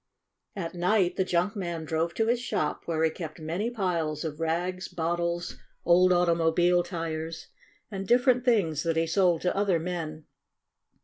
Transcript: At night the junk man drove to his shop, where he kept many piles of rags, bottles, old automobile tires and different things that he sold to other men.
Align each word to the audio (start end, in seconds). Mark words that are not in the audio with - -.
At 0.55 0.73
night 0.73 1.15
the 1.15 1.23
junk 1.23 1.55
man 1.55 1.85
drove 1.85 2.15
to 2.15 2.25
his 2.25 2.39
shop, 2.39 2.87
where 2.87 3.03
he 3.03 3.11
kept 3.11 3.39
many 3.39 3.69
piles 3.69 4.23
of 4.23 4.39
rags, 4.39 4.87
bottles, 4.87 5.57
old 5.85 6.11
automobile 6.11 6.81
tires 6.81 7.49
and 7.91 8.07
different 8.07 8.43
things 8.43 8.81
that 8.81 8.97
he 8.97 9.05
sold 9.05 9.41
to 9.41 9.55
other 9.55 9.77
men. 9.79 10.25